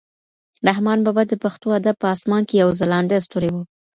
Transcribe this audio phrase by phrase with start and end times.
[0.67, 3.55] رحمان بابا د پښتو ادب په اسمان کې یو ځلانده ستوری و.